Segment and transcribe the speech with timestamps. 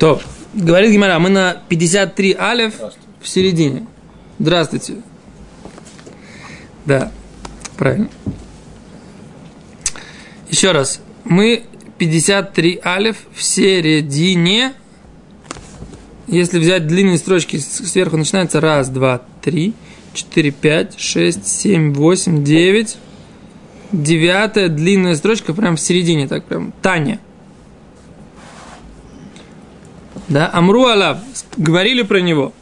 [0.00, 0.22] Топ.
[0.54, 2.72] Говорит Гимара, мы на 53 алев
[3.20, 3.86] в середине.
[4.38, 4.94] Здравствуйте.
[6.86, 7.12] Да,
[7.76, 8.08] правильно.
[10.48, 11.02] Еще раз.
[11.24, 11.64] Мы
[11.98, 14.72] 53 алев в середине.
[16.26, 19.74] Если взять длинные строчки, сверху начинается раз, два, три,
[20.14, 22.96] четыре, пять, шесть, семь, восемь, девять.
[23.92, 27.20] Девятая длинная строчка прям в середине, так прям Таня.
[30.30, 31.18] Да, Амру Алав,
[31.56, 32.52] говорили про него.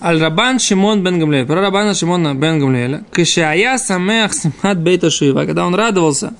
[0.00, 1.44] Аль-Рабан Шимон бен Гамлея.
[1.44, 3.04] Про Рабана Шимона бен Гамлея.
[3.12, 5.44] Кешая самех симхат бейта шива.
[5.44, 6.32] Когда он радовался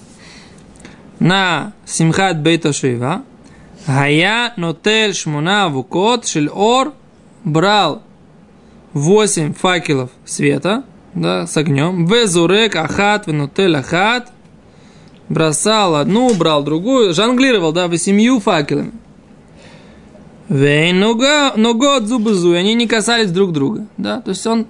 [1.18, 3.22] на симхат бейта шива,
[3.86, 6.94] Гая нотель шмуна вукот шель ор
[7.44, 8.02] брал
[8.94, 10.84] восемь факелов света,
[11.14, 12.06] да, с огнем.
[12.06, 14.32] Везурек ахат венотель ахат.
[15.28, 18.92] Бросал одну, брал другую, жонглировал, да, восемью факелами.
[20.48, 23.86] Вейн ногот зубы зу, они не касались друг друга.
[23.96, 24.66] Да, то есть он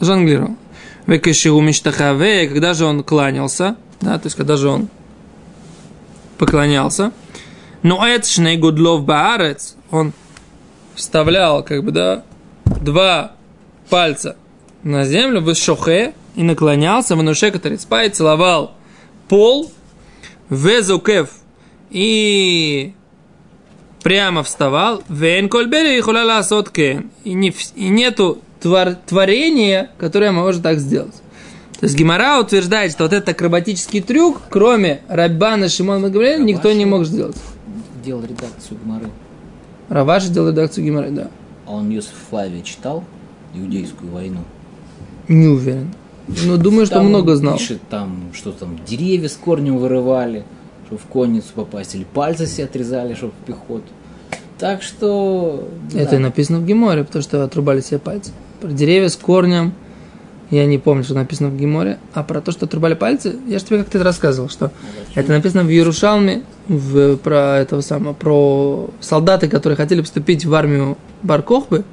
[0.00, 0.56] жонглировал.
[1.06, 4.88] Векешиу миштахаве, когда же он кланялся, да, то есть когда же он
[6.38, 7.12] поклонялся.
[7.82, 10.12] Но это шней гудлов баарец, он
[10.94, 12.24] вставлял, как бы, да,
[12.64, 13.32] два
[13.88, 14.36] пальца
[14.82, 18.74] на землю, в шохе, и наклонялся, в нуше и целовал
[19.28, 19.70] пол,
[20.48, 21.30] везукев,
[21.90, 22.94] и
[24.02, 27.04] прямо вставал, вен кольбери и хуляла сотке.
[27.24, 31.14] И, не, и нету твор, творения, которое может так сделать.
[31.78, 36.84] То есть Гимара утверждает, что вот этот акробатический трюк, кроме Раббана Шимона Магомеля, никто не
[36.84, 37.36] мог сделать.
[38.04, 39.06] Делал редакцию Гимары.
[39.88, 41.30] Раваш делал редакцию Гимары, да.
[41.66, 43.04] А он Юсеф Флавия читал
[43.54, 44.40] Иудейскую войну?
[45.28, 45.94] Не уверен.
[46.44, 47.56] Но думаю, что Там много знал.
[47.56, 50.44] Пишет там, что там деревья с корнем вырывали
[50.90, 53.84] чтобы в конницу попасть, или пальцы себе отрезали, чтобы в пехоту.
[54.58, 55.68] Так что...
[55.94, 56.18] Это да.
[56.18, 58.32] написано в Геморе, потому что отрубали себе пальцы.
[58.60, 59.72] Про деревья с корнем,
[60.50, 63.64] я не помню, что написано в Геморе, а про то, что отрубали пальцы, я же
[63.66, 64.72] тебе как-то рассказывал, что
[65.14, 70.98] это написано в Иерушалме, в, про этого самого, про солдаты, которые хотели поступить в армию
[71.22, 71.84] Баркохбы,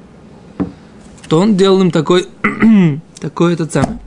[1.28, 2.26] то он делал им такой,
[3.20, 3.98] такой этот самый,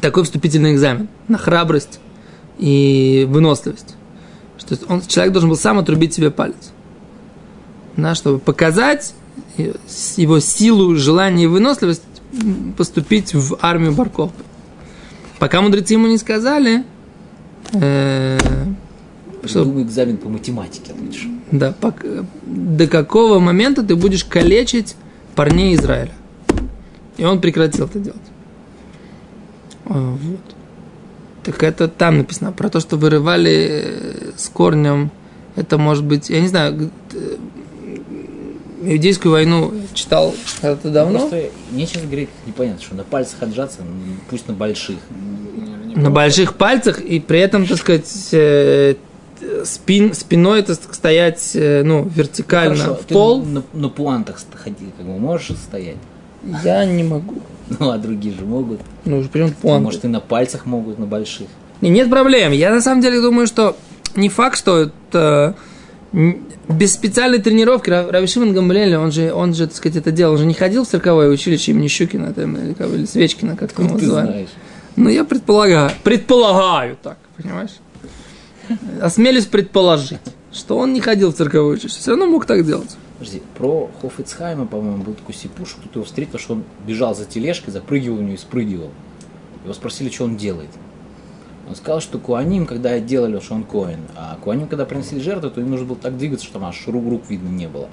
[0.00, 2.00] такой вступительный экзамен на храбрость
[2.58, 3.96] и выносливость.
[4.58, 6.72] Что он, человек должен был сам отрубить себе палец.
[7.96, 9.14] Да, чтобы показать
[10.16, 12.02] его силу, желание и выносливость
[12.76, 14.32] поступить в армию Барков.
[15.38, 16.84] Пока мудрецы ему не сказали,
[17.72, 18.38] э,
[19.44, 21.28] что, Думаю, экзамен по математике ответишь.
[21.50, 21.94] Да, по,
[22.46, 24.96] до какого момента ты будешь калечить
[25.34, 26.12] парней Израиля.
[27.16, 28.20] И он прекратил это делать.
[29.84, 30.53] Вот.
[31.44, 32.52] Так это там написано.
[32.52, 35.10] Про то, что вырывали э, с корнем,
[35.56, 37.36] это может быть, я не знаю, э,
[38.82, 41.18] иудейскую войну читал когда-то давно.
[41.20, 43.80] Просто мне сейчас говорить непонятно, что на пальцах отжаться,
[44.30, 44.96] пусть на больших.
[45.94, 48.94] На больших пальцах, и при этом, так сказать, э,
[49.64, 53.44] спин, спиной это стоять ну, вертикально Хорошо, в пол.
[53.44, 55.98] на, на пуантах ходи, как бы можешь стоять?
[56.64, 57.34] Я не могу.
[57.78, 58.80] Ну, а другие же могут.
[59.04, 59.84] Ну, прям пуанты.
[59.84, 61.46] Может, и на пальцах могут, на больших.
[61.80, 62.52] Не, нет проблем.
[62.52, 63.76] Я на самом деле думаю, что
[64.16, 65.56] не факт, что это
[66.12, 70.38] без специальной тренировки Рави Шимон Гамблель, он же, он же, так сказать, это делал, он
[70.38, 73.96] же не ходил в цирковое училище имени Щукина там, или, или Свечкина, как там его
[73.96, 74.48] называют.
[74.96, 77.72] Ну, я предполагаю, предполагаю так, понимаешь?
[79.02, 80.20] Осмелюсь предположить,
[80.54, 82.96] что он не ходил в цирковое училище, все равно мог так делать.
[83.18, 87.72] Подожди, про Хофицхайма, по-моему, был такой сипуш, кто-то его встретил, что он бежал за тележкой,
[87.72, 88.90] запрыгивал в нее и спрыгивал.
[89.64, 90.70] Его спросили, что он делает.
[91.68, 95.60] Он сказал, что Куаним, когда делали, что он Коин, а Куаним, когда приносили жертву, то
[95.60, 97.88] им нужно было так двигаться, что там аж рук, рук видно не было.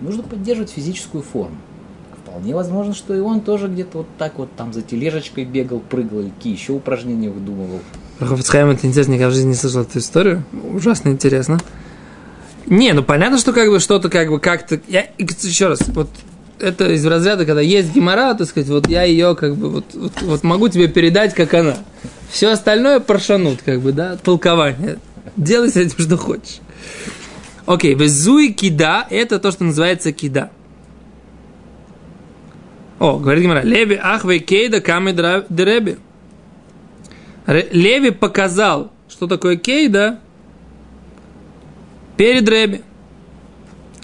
[0.00, 1.56] Нужно поддерживать физическую форму.
[2.22, 6.20] Вполне возможно, что и он тоже где-то вот так вот там за тележечкой бегал, прыгал,
[6.20, 7.80] или какие еще упражнения выдумывал.
[8.18, 10.44] Про Хофицхайма это интересно, никогда в жизни не слышал эту историю.
[10.72, 11.60] Ужасно интересно.
[12.66, 14.80] Не, ну понятно, что как бы что-то как бы как-то...
[14.88, 16.08] Я, еще раз, вот
[16.58, 20.12] это из разряда, когда есть гемора, так сказать, вот я ее как бы вот, вот,
[20.22, 21.76] вот могу тебе передать, как она.
[22.30, 24.98] Все остальное прошанут, как бы, да, толкование.
[25.36, 26.60] Делай с этим, что хочешь.
[27.66, 30.50] Окей, везуи кида, это то, что называется кида.
[32.98, 35.98] О, говорит Гимара, Леви ахвей кейда камы дереби.
[37.46, 40.20] Леви показал, что такое кейда,
[42.16, 42.82] перед Рэби.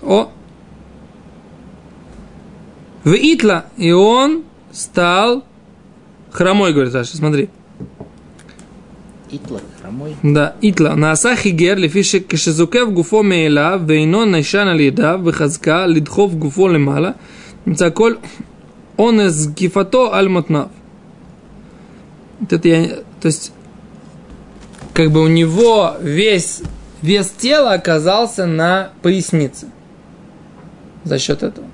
[0.02, 0.30] О!
[3.04, 5.44] В Итла, и он стал
[6.30, 7.48] хромой, говорит Раша, смотри.
[9.30, 10.16] Итла, хромой?
[10.22, 10.96] Да, Итла.
[10.96, 17.16] На Асахи Гер, лифишек кешезукев гуфо мейла, вейно найшан алида, вихазка, лидхов гуфо лемала,
[17.64, 18.18] мцаколь
[18.96, 20.68] он из гифато альмотнав.
[22.50, 22.88] Это я,
[23.20, 23.52] то есть,
[24.92, 26.62] как бы у него весь
[27.02, 29.68] вес тела оказался на пояснице.
[31.04, 31.66] За счет этого.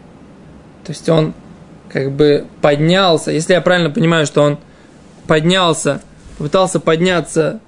[0.84, 1.34] То есть он
[1.88, 4.58] как бы поднялся, если я правильно понимаю, что он
[5.26, 6.00] поднялся,
[6.38, 7.60] попытался подняться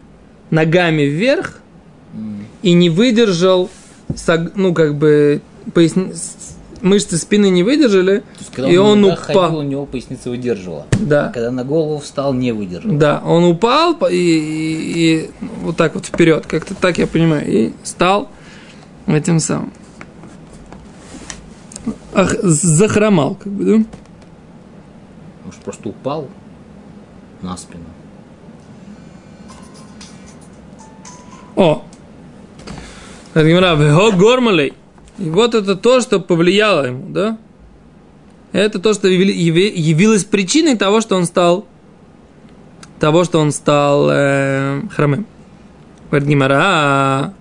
[0.51, 1.59] ногами вверх
[2.63, 3.71] и не выдержал,
[4.55, 5.41] ну как бы
[5.75, 6.13] поясни-
[6.83, 9.43] мышцы спины не выдержали, есть, когда и он ногах упал.
[9.47, 10.87] ходил, у него поясница выдерживала.
[11.01, 11.27] Да.
[11.29, 12.93] А когда на голову встал, не выдержал.
[12.93, 15.31] Да, он упал и, и- и
[15.63, 18.29] вот так вот вперед, как-то так я понимаю, и стал
[19.07, 19.73] этим самым.
[22.15, 23.85] Ах, захромал, как бы, да?
[25.45, 26.29] Может, просто упал
[27.43, 27.85] на спину.
[31.57, 31.83] О!
[33.35, 34.73] Гемара, «Вего гормалей».
[35.19, 37.39] И вот это то, что повлияло ему, да?
[38.53, 41.67] Это то, что яви- яви- явилось причиной того, что он стал
[42.99, 45.27] того, что он стал э, хромым.
[46.11, 47.35] Говорит Гимара,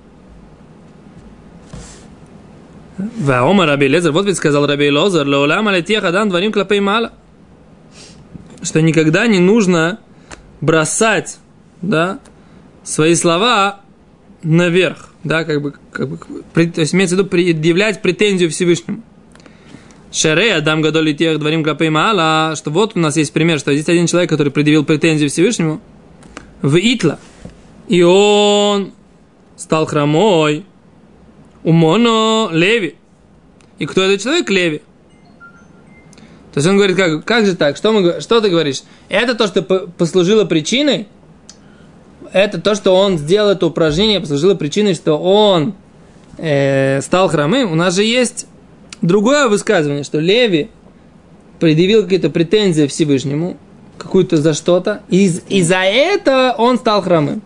[2.97, 7.13] Ваома Раби Лезер, вот ведь сказал Раби Лозер, Леолам алетех адам дворим клапей мала.
[8.61, 9.99] Что никогда не нужно
[10.61, 11.37] бросать,
[11.81, 12.19] да,
[12.83, 13.81] свои слова
[14.41, 19.03] наверх, да, как бы, как бы то есть имеется в виду предъявлять претензию Всевышнему.
[20.11, 23.89] Шаре, Адам Гадоли тех дворим клапей маала, что вот у нас есть пример, что есть
[23.89, 25.81] один человек, который предъявил претензию Всевышнему
[26.61, 27.19] в Итла,
[27.87, 28.93] и он
[29.57, 30.65] стал хромой.
[31.63, 32.95] Умоно Леви.
[33.77, 34.49] И кто этот человек?
[34.49, 34.81] Леви.
[36.53, 37.75] То есть он говорит, как, как же так?
[37.75, 38.83] Что, мы, что ты говоришь?
[39.09, 41.07] Это то, что по- послужило причиной?
[42.33, 45.75] Это то, что он сделал это упражнение, послужило причиной, что он
[46.37, 47.71] э, стал хромым?
[47.71, 48.47] У нас же есть
[49.01, 50.69] другое высказывание, что Леви
[51.59, 53.57] предъявил какие-то претензии Всевышнему,
[53.97, 57.41] какую-то за что-то, и, и за это он стал хромым.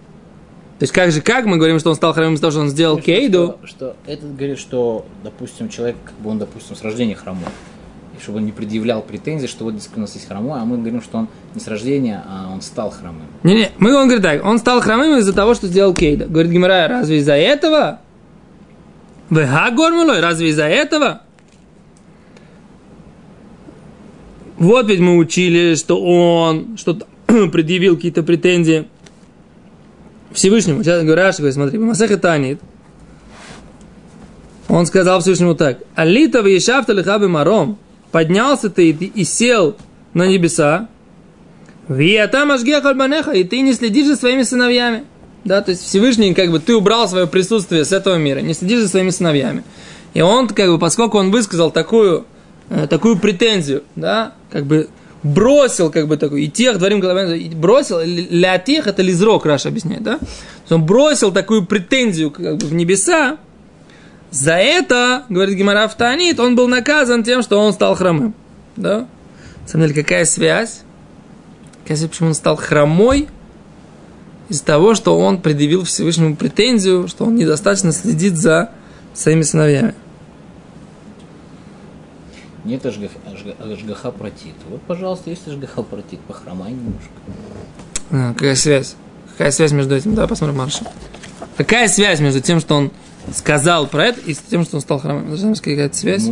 [0.79, 2.69] То есть как же, как мы говорим, что он стал хромым из-за того, что он
[2.69, 3.57] сделал кейду?
[3.63, 7.45] Что, что этот говорит, что, допустим, человек, как бы он, допустим, с рождения хромой.
[8.21, 11.01] Чтобы он не предъявлял претензий, что вот здесь у нас есть хромой, а мы говорим,
[11.01, 13.25] что он не с рождения, а он стал хромым.
[13.43, 16.25] Не-не, мы, он говорит так, он стал хромым из-за того, что сделал кейда.
[16.25, 17.99] Говорит Гимара, разве из-за этого?
[19.29, 21.21] Вега гормулой, разве из-за этого?
[24.57, 28.87] Вот ведь мы учили, что он что-то предъявил какие-то претензии
[30.31, 30.83] Всевышнему.
[30.83, 32.59] Сейчас говорю, Раши говорит, смотри, Масеха Танит.
[34.67, 35.79] Он сказал Всевышнему так.
[35.95, 37.77] Алита вешафта лихабы маром.
[38.11, 39.75] Поднялся ты и, и сел
[40.13, 40.89] на небеса.
[43.33, 45.03] И ты не следишь за своими сыновьями.
[45.43, 48.81] Да, то есть Всевышний, как бы, ты убрал свое присутствие с этого мира, не следишь
[48.81, 49.63] за своими сыновьями.
[50.13, 52.25] И он, как бы, поскольку он высказал такую,
[52.69, 54.89] э, такую претензию, да, как бы,
[55.23, 60.03] бросил, как бы, такой, и тех дворим головами, бросил, для тех это лизрок, Раша объясняет,
[60.03, 60.19] да,
[60.69, 63.37] он бросил такую претензию, как бы, в небеса,
[64.31, 68.33] за это, говорит Гимара Танит, он был наказан тем, что он стал хромым.
[68.77, 69.07] Да?
[69.63, 70.81] На самом деле, какая связь?
[71.83, 73.27] Какая связь, почему он стал хромой?
[74.47, 78.71] Из того, что он предъявил Всевышнему претензию, что он недостаточно следит за
[79.13, 79.93] своими сыновьями.
[82.63, 84.53] Нет ажгах- ажга- ажгаха протит.
[84.69, 87.11] Вот, пожалуйста, есть ажгаха протит, похромай немножко.
[88.11, 88.95] А, какая связь?
[89.31, 90.13] Какая связь между этим?
[90.15, 90.85] Давай посмотрим Марша.
[91.57, 92.91] Какая связь между тем, что он
[93.33, 95.27] сказал про это, и с тем, что он стал хромым?
[95.27, 96.23] Должна быть какая-то связь?
[96.23, 96.31] Или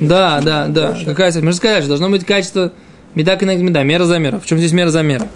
[0.00, 0.96] Да, да, да.
[1.04, 1.44] Какая связь?
[1.44, 2.72] Мы же сказали, что должно быть качество
[3.14, 4.40] меда и меда, мера за меру.
[4.40, 5.26] В чем здесь мера за меру?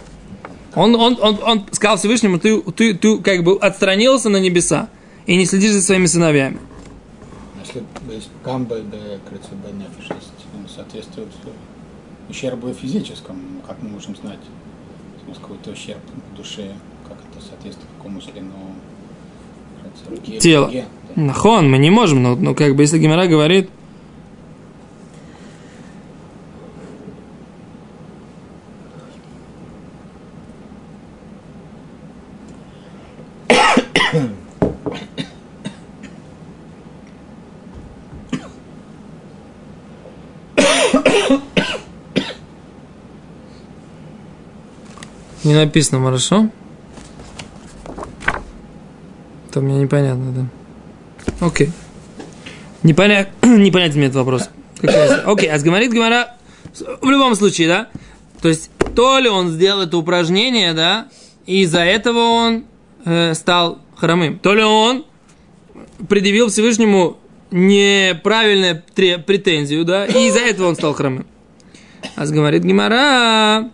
[0.75, 4.89] Он, он, он, он сказал Всевышнему, ты, ты, ты как бы отстранился на небеса
[5.27, 6.59] и не следишь за своими сыновьями.
[7.65, 7.83] Если
[10.69, 11.29] соответствует
[12.29, 14.39] ущербу физическому, ну, как мы можем знать,
[15.37, 16.01] какой-то ущерб
[16.33, 16.73] в душе,
[17.07, 18.21] как это соответствует какому
[20.41, 20.71] Тело.
[21.17, 23.71] Нахон, мы не можем, но, но как бы если Гимара говорит,
[45.45, 46.51] Не написано хорошо.
[49.59, 51.47] Это мне непонятно, да.
[51.47, 51.71] Окей.
[52.85, 53.29] Непонят...
[53.43, 54.51] Непонятен мне этот вопрос.
[55.25, 56.37] Окей, а говорит Гимара
[57.01, 57.89] в любом случае, да?
[58.41, 61.09] То есть, то ли он сделал это упражнение, да,
[61.45, 62.67] и из-за этого он
[63.05, 64.39] э, стал хромым.
[64.39, 65.05] То ли он
[66.09, 67.19] предъявил Всевышнему
[67.51, 71.27] неправильную претензию, да, и из-за этого он стал хромым.
[72.15, 73.71] А говорит Гимара,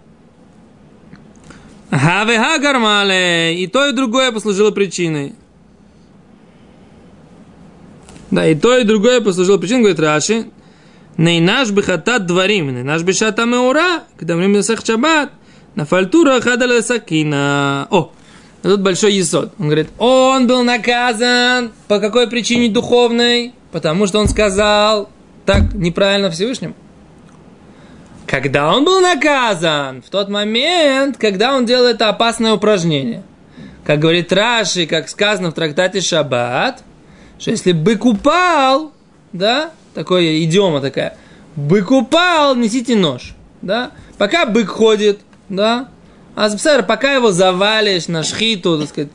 [1.90, 5.34] Хаве Хагармале, и то, и другое послужило причиной.
[8.34, 10.46] Да, и то, и другое послужило причиной, говорит Раши,
[11.16, 15.30] Нейнаш бихатат дворим, нейнаш бишата меура, когда мы Месах Шаббат,
[15.76, 17.86] на фальтура хадала сакина.
[17.92, 18.10] О,
[18.64, 19.52] тут большой есот.
[19.60, 23.54] Он говорит, он был наказан по какой причине духовной?
[23.70, 25.08] Потому что он сказал
[25.46, 26.74] так неправильно Всевышнему.
[28.26, 30.02] Когда он был наказан?
[30.02, 33.22] В тот момент, когда он делал это опасное упражнение.
[33.84, 36.82] Как говорит Раши, как сказано в трактате Шаббат,
[37.44, 38.94] что если бык упал,
[39.34, 41.18] да, такое идиома такая,
[41.56, 45.20] бык упал, несите нож, да, пока бык ходит,
[45.50, 45.90] да,
[46.34, 49.10] а бсер, пока его завалишь на шхиту, так сказать,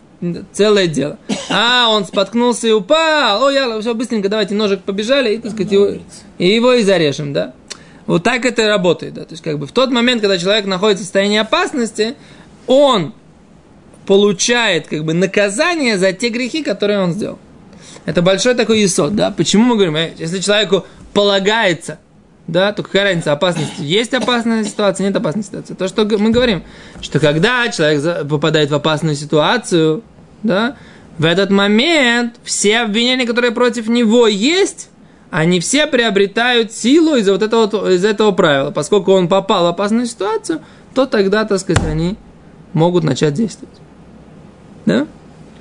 [0.52, 1.18] целое дело.
[1.50, 5.72] А, он споткнулся и упал, о, я, все, быстренько, давайте ножик побежали, и, так сказать,
[5.72, 5.88] его,
[6.38, 7.56] и его и зарежем, да.
[8.06, 10.68] Вот так это и работает, да, то есть, как бы, в тот момент, когда человек
[10.68, 12.14] находится в состоянии опасности,
[12.68, 13.16] он
[14.06, 17.40] получает, как бы, наказание за те грехи, которые он сделал.
[18.06, 19.32] Это большой такой исот, да?
[19.32, 22.00] Почему мы говорим, э, если человеку полагается,
[22.48, 25.74] да, то какая разница, опасность, есть опасная ситуация, нет опасной ситуации.
[25.76, 26.64] То, что мы говорим,
[27.02, 30.04] что когда человек попадает в опасную ситуацию,
[30.42, 30.76] да,
[31.18, 34.90] в этот момент все обвинения, которые против него есть,
[35.32, 38.72] они все приобретают силу из-за вот этого, из этого правила.
[38.72, 40.62] Поскольку он попал в опасную ситуацию,
[40.96, 42.18] то тогда, так сказать, они
[42.74, 43.76] могут начать действовать.
[44.86, 45.08] Да?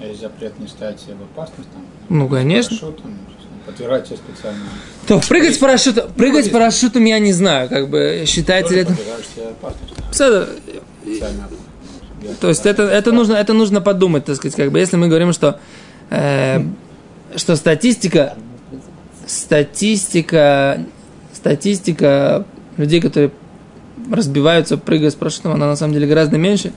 [0.01, 2.77] А есть запрет не ставить себя в опасность, там, Ну, конечно.
[2.79, 3.19] парашютом,
[3.67, 4.61] подвергать себя специально.
[5.09, 8.95] То прыгать с парашютом, прыгать с парашютом я не знаю, как бы считается ли это.
[12.23, 15.07] Я- То есть это, это, нужно, это нужно подумать, так сказать, как бы, если мы
[15.09, 15.61] говорим, что,
[16.11, 16.63] э,
[17.37, 18.35] что статистика,
[19.27, 20.85] статистика,
[21.33, 22.45] статистика
[22.77, 23.31] людей, которые
[24.13, 26.73] разбиваются, прыгая с парашютом, она на самом деле гораздо меньше,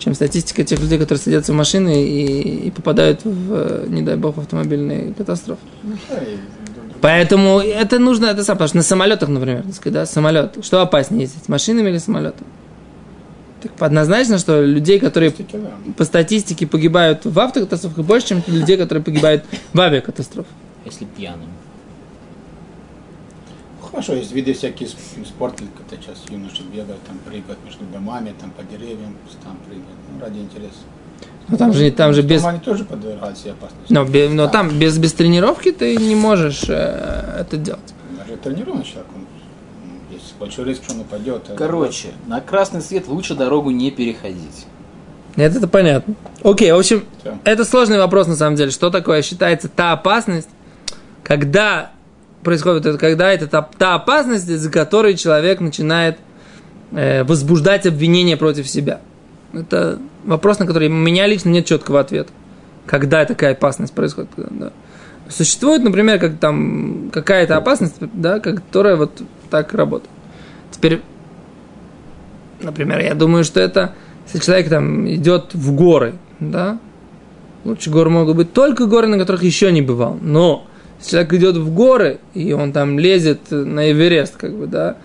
[0.00, 4.36] чем статистика тех людей, которые садятся в машины и, и попадают в, не дай бог,
[4.36, 5.60] в автомобильные катастрофы.
[7.00, 11.48] Поэтому это нужно, это сам, потому что на самолетах, например, да, самолет, что опаснее ездить,
[11.48, 12.46] машинами или самолетом?
[13.62, 15.32] Так однозначно, что людей, которые
[15.96, 20.52] по статистике погибают в автокатастрофах больше, чем людей, которые погибают в авиакатастрофах.
[20.84, 21.48] Если пьяным.
[23.90, 28.50] Хорошо, есть виды всякие сп- спорта, когда сейчас юноши бегают, там прыгают между домами, там
[28.52, 30.78] по деревьям, там прыгают, ну, ради интереса.
[31.48, 32.44] Но там же, там же без...
[32.44, 33.92] Они тоже подвергают себе опасности.
[33.92, 37.80] Но, бе- но там без, без тренировки ты не можешь э, это делать.
[38.16, 39.26] Даже тренированный человек, он,
[40.14, 41.50] есть большой риск, что он упадет.
[41.56, 44.66] Короче, на красный свет лучше дорогу не переходить.
[45.34, 46.14] Нет, это понятно.
[46.44, 47.36] Окей, в общем, Всё.
[47.44, 48.70] это сложный вопрос на самом деле.
[48.70, 50.48] Что такое считается та опасность,
[51.24, 51.90] когда
[52.42, 56.18] происходит это, когда это та, та опасность, из-за которой человек начинает
[56.92, 59.00] э, возбуждать обвинения против себя.
[59.52, 62.32] Это вопрос, на который у меня лично нет четкого ответа.
[62.86, 64.30] Когда такая опасность происходит.
[64.36, 64.72] Да.
[65.28, 70.10] Существует, например, как там какая-то опасность, да, которая вот так работает.
[70.70, 71.00] Теперь,
[72.60, 73.94] например, я думаю, что это,
[74.26, 76.78] если человек там идет в горы, да,
[77.64, 80.18] лучше горы могут быть только горы, на которых еще не бывал.
[80.20, 80.66] Но
[81.04, 84.96] человек идет в горы, и он там лезет на Эверест, как бы, да,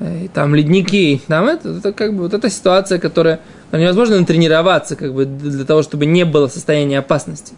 [0.00, 3.40] и там ледники, там это, это как бы вот эта ситуация, которая
[3.70, 7.54] ну, невозможно натренироваться, как бы, для того, чтобы не было состояния опасности.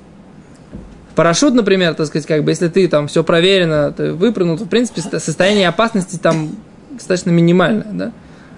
[1.14, 4.68] Парашют, например, так сказать, как бы, если ты там все проверено, ты выпрыгнул, то, в
[4.68, 6.50] принципе, со- состояние опасности там
[6.90, 8.12] достаточно минимальное, да.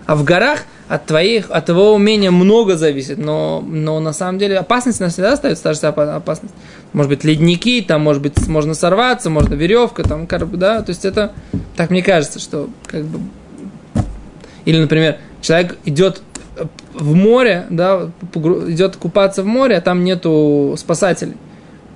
[0.07, 4.57] А в горах от, твоих, от твоего умения много зависит, но, но на самом деле
[4.57, 6.55] опасность она всегда остается, та же опасность.
[6.93, 10.91] Может быть, ледники, там, может быть, можно сорваться, можно веревка, там, как бы, да, то
[10.91, 11.33] есть это,
[11.77, 13.19] так мне кажется, что, как бы,
[14.65, 16.23] или, например, человек идет
[16.95, 18.11] в море, да,
[18.69, 21.37] идет купаться в море, а там нету спасателей.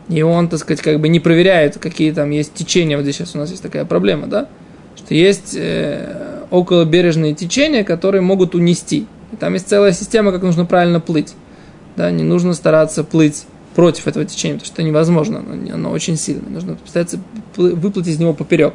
[0.08, 2.96] И он, так сказать, как бы не проверяет, какие там есть течения.
[2.96, 4.48] Вот здесь сейчас у нас есть такая проблема, да?
[4.96, 9.06] Что есть э, околобережные течения, которые могут унести.
[9.32, 11.34] И там есть целая система, как нужно правильно плыть.
[11.96, 16.16] Да, не нужно стараться плыть против этого течения, потому что это невозможно, оно, оно очень
[16.16, 16.50] сильное.
[16.50, 17.20] Нужно постараться
[17.56, 18.74] плы- выплыть из него поперек.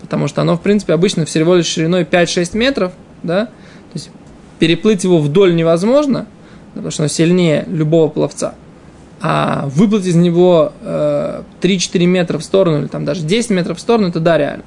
[0.00, 4.10] Потому что оно, в принципе, обычно всего лишь шириной 5-6 метров, да, то есть
[4.58, 6.26] переплыть его вдоль невозможно,
[6.74, 8.54] потому что оно сильнее любого пловца.
[9.20, 13.80] А выплыть из него э, 3-4 метра в сторону, или там даже 10 метров в
[13.80, 14.64] сторону, это да, реально.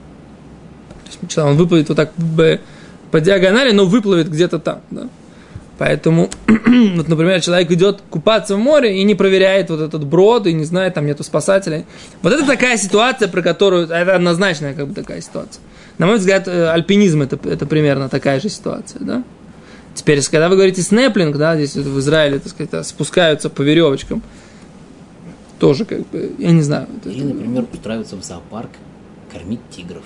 [1.27, 2.12] Человек, он выплывет вот так
[3.12, 4.82] по диагонали, но выплывет где-то там.
[4.91, 5.10] Да?
[5.77, 10.53] Поэтому, вот, например, человек идет купаться в море и не проверяет вот этот брод, и
[10.53, 11.86] не знает, там нету спасателей.
[12.22, 15.62] Вот это такая ситуация, про которую, это однозначная как бы такая ситуация.
[15.98, 19.24] На мой взгляд, э, альпинизм это, это примерно такая же ситуация, да?
[19.96, 24.24] Теперь, когда вы говорите снеплинг, да, здесь в Израиле, так сказать, спускаются по веревочкам,
[25.60, 26.88] тоже как бы, я не знаю.
[27.05, 28.72] Или, например, устраиваться в зоопарк,
[29.32, 30.03] кормить тигров.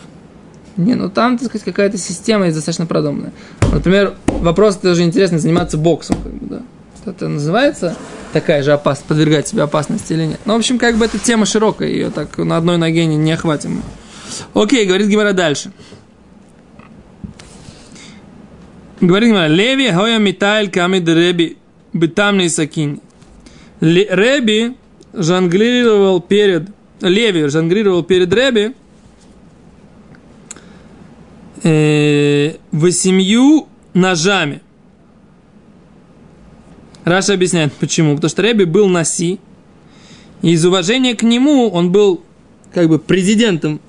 [0.77, 3.34] Не, ну там, так сказать, какая-то система есть достаточно продуманная.
[3.72, 6.62] Например, вопрос тоже интересный, заниматься боксом, как бы, да.
[7.05, 7.96] Это называется
[8.34, 10.39] такая же опасность, подвергать себе опасности или нет.
[10.46, 13.31] Ну, в общем, как бы эта тема широкая, ее так на одной ноге не, не
[13.31, 13.81] охватим.
[14.53, 15.72] Окей, говорит Гимара дальше.
[19.00, 21.57] Говорит Гимара, Леви хоя митайль камид реби
[21.93, 23.01] бетамный сакин.
[23.79, 24.75] Реби
[25.13, 26.69] жонглировал перед,
[27.01, 28.75] Леви жонглировал перед Реби,
[31.64, 34.62] э, восемью ножами.
[37.04, 38.16] Раша объясняет, почему.
[38.16, 39.40] Потому что Рэби был Наси,
[40.42, 42.24] и из уважения к нему он был
[42.74, 43.80] как бы президентом,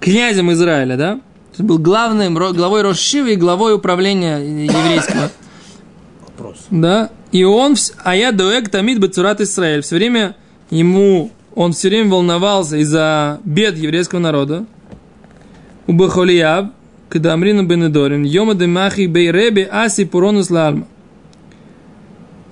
[0.00, 1.20] князем Израиля, да?
[1.58, 5.30] Был главным, главой Рошивы и главой управления еврейского.
[6.20, 6.66] Вопрос.
[6.70, 7.10] Да?
[7.32, 9.82] И он, а я дуэк тамид бацурат Израиль.
[9.82, 10.36] Все время
[10.70, 14.66] ему, он все время волновался из-за бед еврейского народа.
[15.88, 16.72] У Бахолияб,
[17.08, 20.86] когда Амрина Бенедорин, Йома де Махи Бей Реби Аси Пуронус Ларма.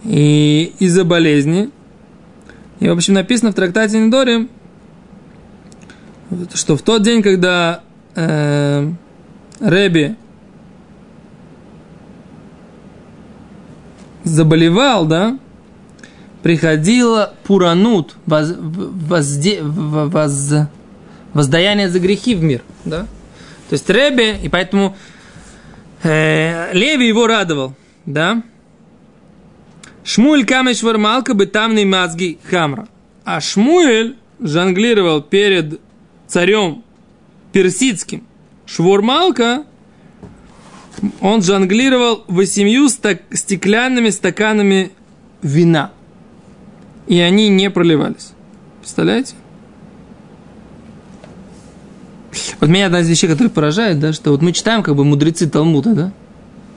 [0.04, 1.70] И из-за болезни.
[2.80, 4.48] И, в общем, написано в трактате Недорим,
[6.54, 7.82] что в тот день, когда
[8.14, 8.90] э,
[9.60, 10.14] Реби
[14.24, 15.38] заболевал, да,
[16.42, 20.52] приходила Пуранут, воз, возде, воз,
[21.32, 23.06] воздаяние за грехи в мир, да.
[23.68, 24.96] То есть Ребе, и поэтому
[26.02, 28.42] э, Леви его радовал, да.
[30.04, 32.86] Шмуэль камеш вармалка бы тамный мазги хамра.
[33.24, 35.80] А Шмуэль жонглировал перед
[36.28, 36.84] царем
[37.52, 38.24] персидским.
[38.66, 39.64] Швурмалка,
[41.20, 44.92] он жонглировал восемью стак- стеклянными стаканами
[45.42, 45.92] вина.
[47.08, 48.32] И они не проливались.
[48.80, 49.34] Представляете?
[52.60, 55.48] Вот меня одна из вещей, которая поражает, да, что вот мы читаем как бы мудрецы
[55.48, 56.12] Талмуда, да?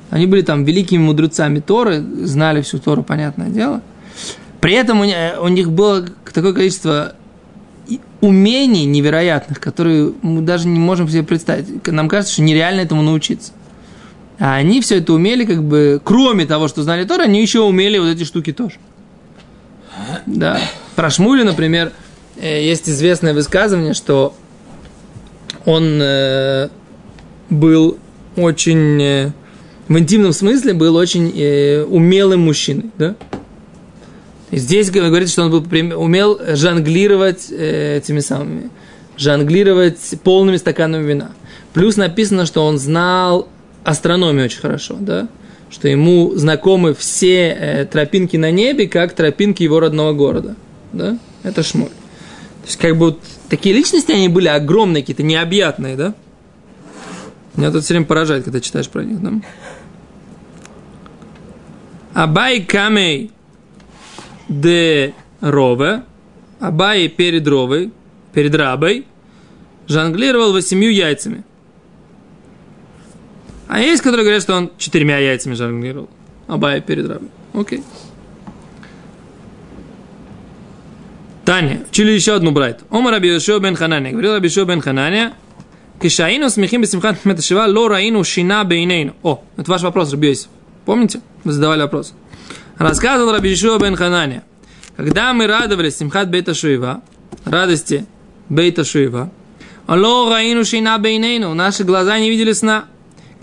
[0.09, 3.81] Они были там великими мудрецами Торы, знали всю Тору, понятное дело.
[4.59, 7.15] При этом у, них было такое количество
[8.21, 11.87] умений невероятных, которые мы даже не можем себе представить.
[11.87, 13.53] Нам кажется, что нереально этому научиться.
[14.39, 17.97] А они все это умели, как бы, кроме того, что знали Тору, они еще умели
[17.97, 18.75] вот эти штуки тоже.
[20.25, 20.59] Да.
[20.95, 21.91] Про Шмули, например,
[22.37, 24.35] э, есть известное высказывание, что
[25.65, 26.69] он э,
[27.49, 27.97] был
[28.35, 29.31] очень, э,
[29.87, 33.15] в интимном смысле был очень э, умелым мужчиной, да?
[34.51, 38.69] Здесь говорится, что он был, умел жонглировать э, этими самыми,
[39.17, 41.31] жонглировать полными стаканами вина.
[41.73, 43.47] Плюс написано, что он знал
[43.83, 45.27] астрономию очень хорошо, да?
[45.69, 50.55] Что ему знакомы все тропинки на небе, как тропинки его родного города,
[50.93, 51.19] да?
[51.43, 51.89] Это Шмуль.
[52.61, 53.19] То есть, как бы вот
[53.49, 56.13] такие личности, они были огромные, какие-то необъятные, да?
[57.55, 59.33] Меня тут все время поражает, когда читаешь про них, да?
[62.13, 63.31] Абай камей
[64.47, 66.03] де рове,
[66.59, 67.91] Абай перед ровой,
[68.33, 69.05] перед рабой,
[69.87, 71.43] жонглировал восемью яйцами.
[73.67, 76.09] А есть, которые говорят, что он четырьмя яйцами жонглировал.
[76.47, 77.29] Абай перед рабой.
[77.53, 77.83] Окей.
[81.49, 81.83] Таня.
[81.89, 82.81] Учили еще одну брайт.
[82.91, 84.11] Омар Абиешо бен Хананя.
[84.11, 85.33] Говорил Абиешо бен Хананя.
[85.99, 89.15] Кишаину смехим бисимхат меташива ло раину шина бейнейну.
[89.23, 90.49] О, это ваш вопрос, Рабиосиф.
[90.85, 91.21] Помните?
[91.43, 92.13] Вы задавали вопрос.
[92.77, 94.43] Рассказывал Рабиешо бен Хананя.
[94.95, 97.01] Когда мы радовались Симхат Бейта Шуева,
[97.45, 98.05] радости
[98.47, 99.31] Бейта Шуева,
[99.87, 102.85] Алло, Раину Шина Бейнейну, наши глаза не видели сна.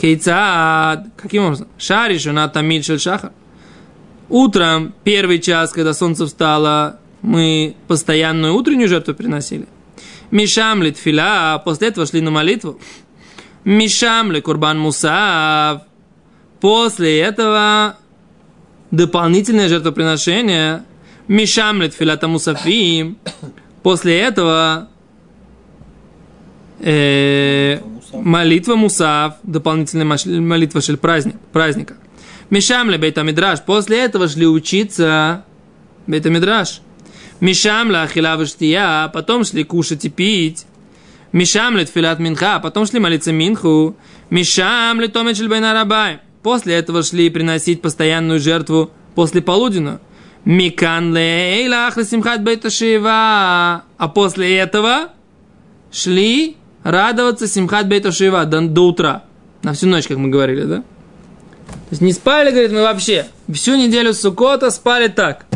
[0.00, 1.66] Кейцад, каким образом?
[1.76, 3.32] Шаришу на Тамид Шахар.
[4.28, 9.66] Утром, первый час, когда солнце встало, мы постоянную утреннюю жертву приносили.
[10.30, 12.78] Мишам ли тфила, после этого шли на молитву.
[13.64, 15.82] Мишам ли курбан мусав.
[16.60, 17.96] После этого
[18.92, 20.84] дополнительное жертвоприношение.
[21.26, 23.18] Мишам ли тфилата мусафим.
[23.82, 24.88] После этого
[26.78, 27.80] э,
[28.12, 30.06] молитва мусав, дополнительная
[30.40, 31.96] молитва шель праздник, праздника.
[32.50, 33.62] Мишам ли бейта мидраш.
[33.62, 35.44] После этого шли учиться
[36.06, 36.82] бейта мидраш.
[37.40, 40.66] Мишам ла ахила вштия, потом шли кушать и пить.
[41.32, 43.94] Мишам ли тфилат минха, потом шли молиться минху.
[44.30, 46.20] Мишам ли томет шель бейна рабай.
[46.42, 50.00] После этого шли приносить постоянную жертву после полуденную.
[50.44, 53.82] Микан лейлах симхат бейташива.
[53.98, 55.08] А после этого
[55.90, 59.24] шли радоваться симхат бейташива до, до утра.
[59.62, 60.76] На всю ночь, как мы говорили, да?
[60.76, 63.26] То есть не спали, говорит, мы вообще.
[63.52, 65.46] Всю неделю Сукота спали так.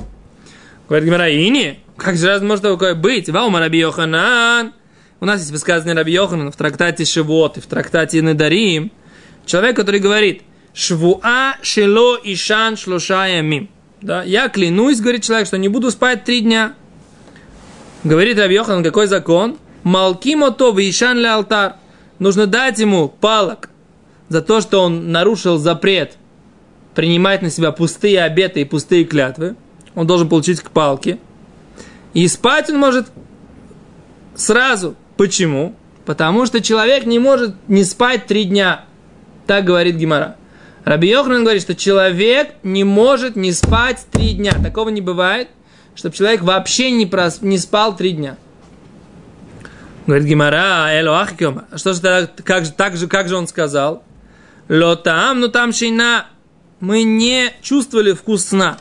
[0.91, 3.29] Говорит Гимара, Ини, как же раз может такое быть?
[3.29, 4.73] Ваума Раби Йоханан.
[5.21, 8.91] У нас есть высказывание Раби Йоханана в трактате Шивот и в трактате Недарим.
[9.47, 10.43] Человек, который говорит,
[10.75, 13.71] Швуа шело ишан шлоша ямим.
[14.01, 16.75] Да, я клянусь, говорит человек, что не буду спать три дня.
[18.03, 19.59] Говорит Раби Йохан, какой закон?
[19.85, 21.77] Малкимо то ишан ле алтар.
[22.19, 23.71] Нужно дать ему палок
[24.29, 26.17] за то, что он нарушил запрет
[26.97, 29.55] принимать на себя пустые обеты и пустые клятвы.
[29.95, 31.19] Он должен получить к палке.
[32.15, 33.09] И спать он может
[34.35, 34.97] сразу.
[35.17, 35.75] Почему?
[36.05, 38.85] Потому что человек не может не спать три дня.
[39.47, 40.37] Так говорит Гимара.
[40.85, 44.53] Раби Йохран говорит, что человек не может не спать три дня.
[44.63, 45.49] Такого не бывает,
[45.95, 48.37] чтобы человек вообще не, прос, не спал три дня.
[50.07, 51.67] Говорит Гимара, эло ахикема.
[51.77, 54.03] Что же тогда, как, же, так же, как же он сказал?
[54.69, 56.27] Ло там, ну там шейна.
[56.81, 58.79] Мы не чувствовали вкус сна.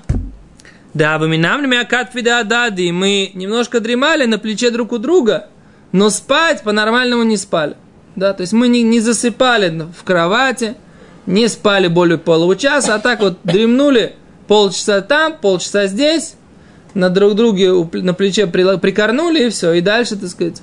[0.93, 2.91] Да, вы нам акат дади.
[2.91, 5.47] Мы немножко дремали на плече друг у друга,
[5.91, 7.75] но спать по-нормальному не спали.
[8.15, 10.75] Да, то есть мы не, не засыпали в кровати,
[11.25, 14.15] не спали более получаса, а так вот дремнули
[14.47, 16.34] полчаса там, полчаса здесь,
[16.95, 20.62] на друг друге на плече прикорнули и все, и дальше, так сказать,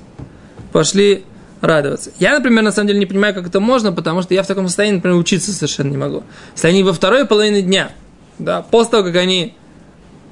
[0.72, 1.24] пошли
[1.60, 2.10] радоваться.
[2.18, 4.66] Я, например, на самом деле не понимаю, как это можно, потому что я в таком
[4.66, 6.24] состоянии, например, учиться совершенно не могу.
[6.54, 7.92] Если они во второй половине дня,
[8.38, 9.54] да, после того, как они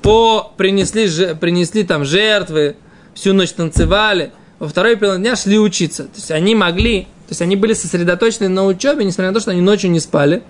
[0.04, 2.76] по принесли, принесли там жертвы,
[3.14, 6.04] всю ночь танцевали, во второй половине дня шли учиться.
[6.04, 9.50] То есть они могли то есть они были сосредоточены на учебе, несмотря на то, что
[9.50, 10.42] они ночью не спали.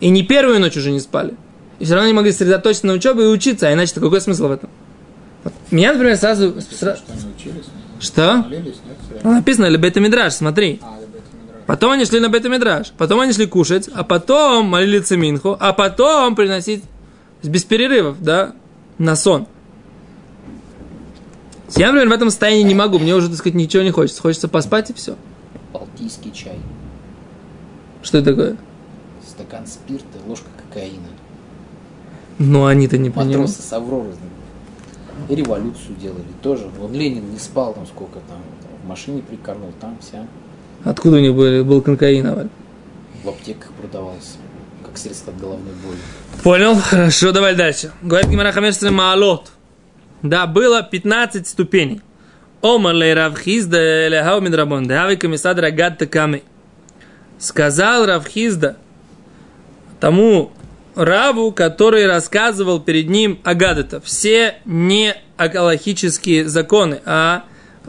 [0.00, 1.34] И не первую ночь уже не спали.
[1.78, 3.66] И все равно они могли сосредоточиться на учебе и учиться.
[3.66, 4.68] А иначе -то какой смысл в этом?
[5.42, 5.54] Вот.
[5.70, 6.50] Меня, например, сразу...
[6.50, 7.64] Написано, что они учились?
[7.98, 8.36] Что?
[8.36, 9.22] Молились, нет?
[9.24, 10.80] Ну, написано Лебета Мидраш, смотри.
[10.82, 10.98] А.
[11.66, 15.74] Потом они шли на Бета Мидраш, потом они шли кушать, а потом молили Цеминху, а
[15.74, 16.82] потом приносить
[17.42, 18.52] без перерывов, да,
[18.98, 19.46] на сон.
[21.76, 24.22] Я, например, в этом состоянии не могу, мне уже, так сказать, ничего не хочется.
[24.22, 25.16] Хочется поспать и все.
[25.72, 26.58] Балтийский чай.
[28.02, 28.56] Что это такое?
[29.26, 31.08] Стакан спирта, ложка кокаина.
[32.38, 33.50] Ну, они-то не понимают.
[33.50, 34.14] Матросы с Авроры
[35.28, 36.68] и революцию делали тоже.
[36.78, 38.38] Вон Ленин не спал там сколько там,
[38.82, 40.26] в машине прикорнул, там вся.
[40.84, 42.48] Откуда у них был, был Аваль?
[43.24, 44.38] В аптеках продавался,
[44.98, 45.96] средство от головной боли.
[46.42, 47.92] Понял, хорошо, давай дальше.
[48.02, 49.50] Говорит Гимара Хамешстры Маалот.
[50.22, 52.02] Да, было 15 ступеней.
[52.60, 56.42] Омар Равхизда лехау мидрабон, давай комиссад рагат таками.
[57.38, 58.76] Сказал Равхизда
[60.00, 60.52] тому
[60.96, 64.00] Раву, который рассказывал перед ним Агадата.
[64.00, 67.44] Все не аллахические законы, а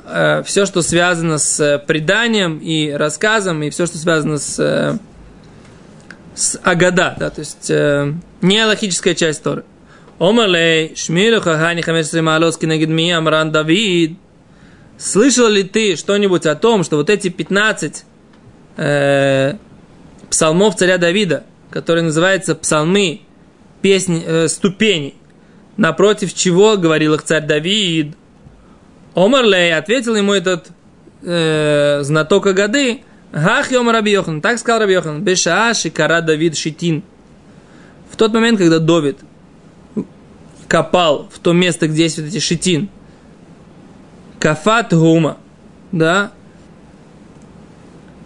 [0.06, 4.98] э, все, что связано с преданием и рассказом, и все, что связано с, э,
[6.40, 9.64] с Агада, да, то есть э, не аллахическая часть Торы.
[10.20, 14.18] Омалей, Шмилю Хахани Хамешри Малоски Нагидми Амран Давид–
[15.00, 18.04] Слышал ли ты что-нибудь о том, что вот эти 15
[18.76, 19.54] э,
[20.30, 23.22] псалмов царя Давида, которые называются псалмы
[23.82, 25.16] песни, э, ступеней,
[25.78, 28.18] напротив чего говорил их царь Давид,
[29.16, 30.68] Омарлей ответил ему этот
[31.24, 37.04] э, знаток Агады, Гах Йом Раби Йохан, так сказал Раби Йохан, Бешаа Шикара Давид Шитин.
[38.12, 39.20] В тот момент, когда Давид
[40.68, 42.90] копал в то место, где есть вот эти шитин,
[44.40, 45.38] Кафат гума,
[45.92, 46.32] да,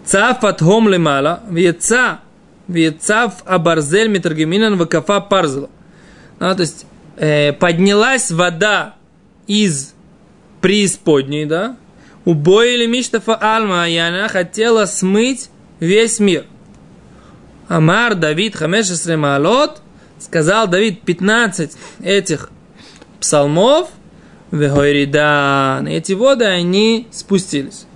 [0.05, 2.19] цафат гом лемала, вьеца,
[2.67, 5.69] вьецав абарзель митаргеминан вакафа парзела.
[6.39, 6.85] Да, то есть
[7.17, 8.95] э, поднялась вода
[9.47, 9.93] из
[10.61, 11.77] преисподней, да,
[12.25, 16.45] убоили миштафа альма, и она хотела смыть весь мир.
[17.67, 19.81] Амар Давид Хамешесре Маалот,
[20.19, 22.49] сказал Давид 15 этих
[23.19, 23.89] псалмов–
[24.53, 25.87] Вегойридан.
[25.87, 27.87] Эти воды, они спустились.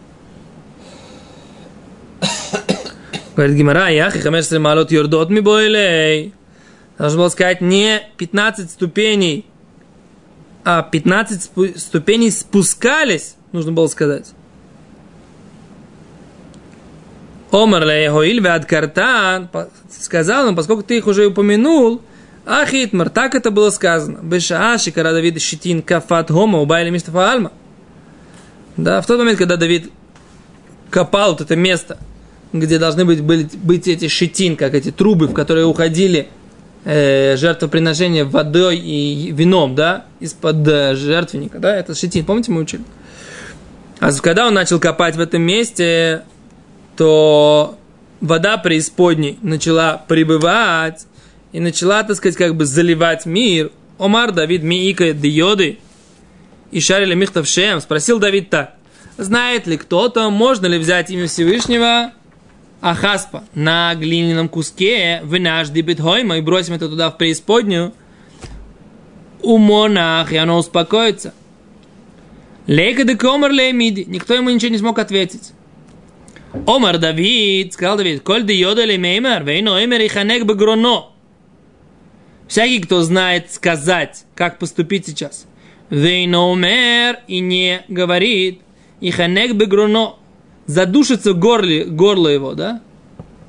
[3.35, 6.33] Говорит Гимара, яхи хамешсер малот юрдот ми бойлей.
[6.97, 9.45] Должно было сказать не 15 ступеней,
[10.63, 14.27] а 15 ступеней спускались, нужно было сказать.
[17.51, 19.49] Омар лейхоиль вад картан,
[19.89, 22.01] сказал он, поскольку ты их уже упомянул,
[22.45, 24.19] Ахитмар, так это было сказано.
[24.21, 27.51] Бешааши, когда Давид щитин кафат гома, убайли мистафа альма.
[28.77, 29.91] Да, в тот момент, когда Давид
[30.89, 31.97] копал вот это место,
[32.53, 36.29] где должны быть, быть, быть эти шитин, как эти трубы, в которые уходили
[36.85, 42.83] э, жертвоприношения водой и вином, да, из-под э, жертвенника, да, это шитин, помните, мы учили?
[43.99, 46.23] А когда он начал копать в этом месте,
[46.95, 47.77] то
[48.21, 51.07] вода преисподней начала прибывать
[51.51, 53.71] и начала, так сказать, как бы заливать мир.
[53.97, 55.79] Омар Давид Миика Диоды
[56.71, 57.81] и шарили Михтав Шем.
[57.81, 58.75] Спросил Давид так.
[59.17, 62.11] Знает ли кто-то, можно ли взять имя Всевышнего
[62.81, 67.93] Ахаспа на глиняном куске в наш дебетхойма и бросим это туда в преисподнюю,
[69.41, 71.33] у монах, и оно успокоится.
[72.67, 74.05] Лейка де комар миди.
[74.07, 75.53] Никто ему ничего не смог ответить.
[76.65, 81.11] Омар Давид, сказал Давид, коль де йода ле меймер, вейно эмер и ханек багроно.
[82.47, 85.45] Всякий, кто знает сказать, как поступить сейчас.
[85.89, 88.61] Вейно умер и не говорит,
[89.01, 90.15] и ханек багроно,
[90.65, 92.81] задушится горле, горло его, да?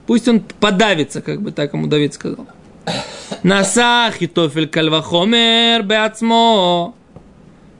[0.07, 2.46] Пусть он подавится, как бы так ему Давид сказал.
[3.42, 6.94] Наса Ахитофель кальвахомер беацмо.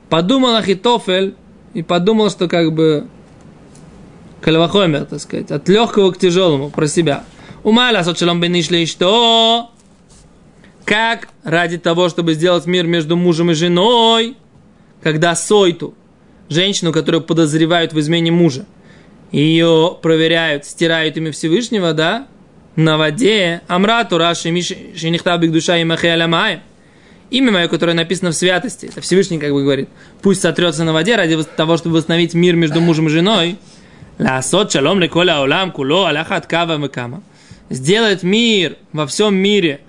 [0.09, 1.35] Подумал Ахитофель
[1.73, 3.07] и подумал, что как бы
[4.41, 7.23] кальвахомер, так сказать, от легкого к тяжелому, про себя.
[7.63, 9.69] Умаля сочелом бенишли что?
[10.85, 14.37] Как ради того, чтобы сделать мир между мужем и женой,
[15.03, 15.93] когда Сойту,
[16.49, 18.65] женщину, которую подозревают в измене мужа,
[19.31, 22.27] ее проверяют, стирают имя Всевышнего, да,
[22.75, 24.49] на воде, Амрату Раши
[24.95, 26.61] Шинихтабик душа и Махиалямай.
[27.31, 29.89] Имя мое, которое написано в святости, это Всевышний как бы говорит,
[30.21, 33.57] пусть сотрется на воде ради того, чтобы восстановить мир между мужем и женой.
[34.17, 37.21] Ласот шалом леколя улам куло аляхат кава мекама.
[37.69, 39.81] Сделать мир во всем мире,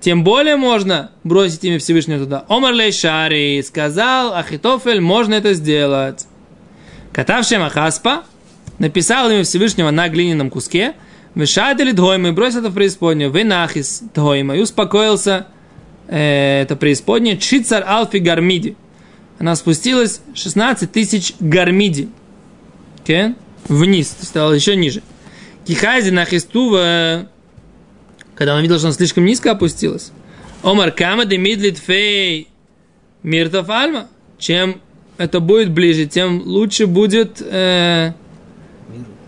[0.00, 2.44] тем более можно бросить имя Всевышнего туда.
[2.48, 6.26] Омар Лейшари сказал Ахитофель, можно это сделать.
[7.12, 8.24] Катавший Махаспа,
[8.78, 10.94] написал имя Всевышнего на глиняном куске,
[11.34, 15.46] вышатели дгойма и бросил это в преисподнюю, венахис дгойма, и успокоился
[16.10, 18.76] э, это преисподнее, чицар алфи гармиди.
[19.38, 22.10] Она спустилась 16 тысяч гармиди.
[23.04, 23.34] Okay?
[23.68, 25.02] Вниз, стала еще ниже.
[25.66, 27.28] Кихази на Хистува,
[28.34, 30.12] когда он видел, что она слишком низко опустилась.
[30.62, 32.48] Омар кама де мидлит фей
[33.22, 34.08] миртов альма.
[34.38, 34.80] Чем
[35.16, 38.12] это будет ближе, тем лучше будет э,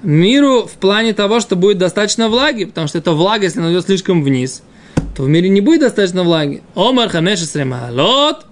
[0.02, 3.84] миру в плане того, что будет достаточно влаги, потому что эта влага, если она идет
[3.84, 4.62] слишком вниз,
[5.14, 6.62] то в мире не будет достаточно влаги.
[6.74, 8.46] Омар хамешесре маалот,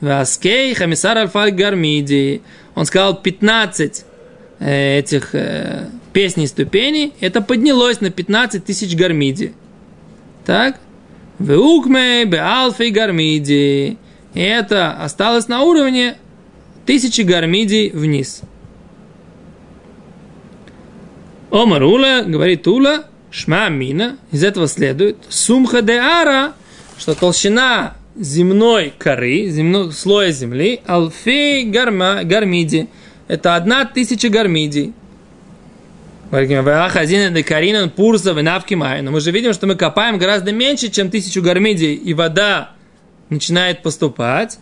[0.00, 2.42] васкей хамисар альфаль гармиди.
[2.74, 4.04] Он сказал 15
[4.60, 9.52] э, этих э, песней ступеней, это поднялось на 15 тысяч гармиди.
[10.46, 10.78] Так?
[11.38, 13.98] Веукме беалфи гармиди.
[14.34, 16.16] И это осталось на уровне
[16.86, 18.42] тысячи гармидий вниз.
[21.50, 26.54] Омар Ула, говорит Ула, Шма Мина, из этого следует, Сумха де Ара,
[26.96, 32.88] что толщина земной коры, земного слоя земли, Алфей гарма, гармиди,
[33.28, 34.94] это одна тысяча гармидий.
[36.30, 36.40] Но
[39.10, 42.72] мы же видим, что мы копаем гораздо меньше, чем тысячу гармидий, и вода
[43.30, 44.58] начинает поступать.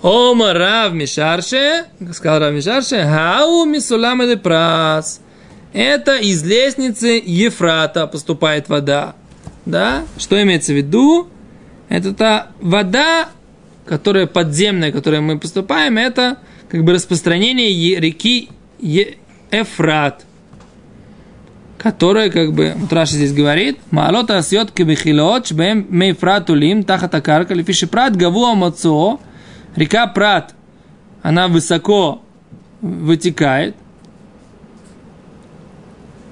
[0.00, 5.20] Ома Рав Мишарше, сказал Рав Мишарше, Хау Мисулам Прас.
[5.72, 9.14] Это из лестницы Ефрата поступает вода.
[9.66, 10.04] Да?
[10.16, 11.28] Что имеется в виду?
[11.88, 13.28] Это та вода,
[13.86, 18.50] которая подземная, которой мы поступаем, это как бы распространение реки
[18.80, 20.24] Ефрат,
[21.78, 27.86] которая как бы, вот Раша здесь говорит, Маалота асьот кебехилот, шбем мейфратулим, тахата карка, лифиши
[27.86, 29.18] прат гавуа мацо,
[29.76, 30.54] Река Прат,
[31.22, 32.22] она высоко
[32.80, 33.76] вытекает.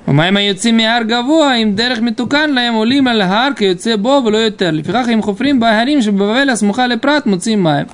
[0.08, 4.72] ומים היוצאים מהר גבוה, עם דרך מתוקן להם עולים על ההר כיוצא בו ולא יותר.
[4.72, 7.86] לפיכך הם חופרים בהרים שבבבל הסמוכה לפרט מוצאים מים.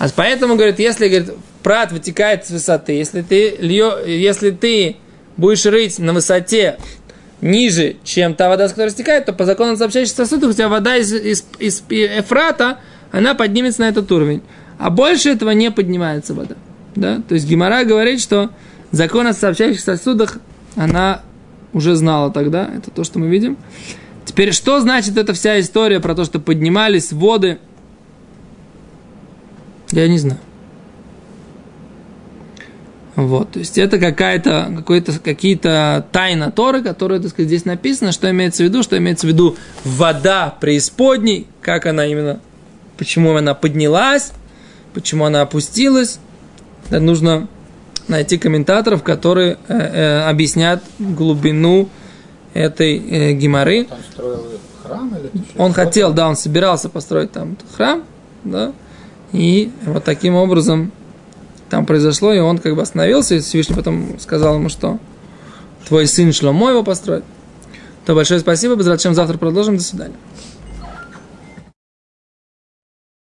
[0.00, 1.30] А поэтому, говорит, если, говорит,
[1.62, 4.96] прат вытекает с высоты, если ты, льё, если ты
[5.36, 6.76] будешь рыть на высоте
[7.40, 10.96] ниже, чем та вода, с которой стекает, то по закону сообщающих сосудов у тебя вода
[10.96, 12.78] из, из, из Эфрата,
[13.10, 14.42] она поднимется на этот уровень.
[14.78, 16.54] А больше этого не поднимается вода.
[16.94, 17.20] Да?
[17.28, 18.50] То есть Гимара говорит, что
[18.92, 20.38] закон о сообщающих сосудах
[20.76, 21.22] она
[21.73, 22.69] уже знала тогда.
[22.73, 23.57] Это то, что мы видим.
[24.25, 27.59] Теперь, что значит эта вся история про то, что поднимались воды?
[29.91, 30.39] Я не знаю.
[33.15, 38.29] Вот, то есть это какая-то, какой-то, какие-то тайна Торы, которые, так сказать, здесь написано, что
[38.31, 42.39] имеется в виду, что имеется в виду вода преисподней, как она именно,
[42.97, 44.31] почему она поднялась,
[44.95, 46.17] почему она опустилась.
[46.89, 47.47] Да, нужно
[48.07, 51.89] найти комментаторов, которые э, э, объяснят глубину
[52.53, 53.85] этой э, геморы.
[53.85, 54.45] Там строил
[54.83, 55.31] храм или?
[55.57, 58.03] Он хотел, да, он собирался построить там храм,
[58.43, 58.73] да,
[59.31, 60.91] и вот таким образом
[61.69, 64.99] там произошло, и он как бы остановился, и Всевышний потом сказал ему, что
[65.87, 67.23] твой сын Шломо его построит.
[68.05, 70.15] То большое спасибо, без завтра продолжим, до свидания.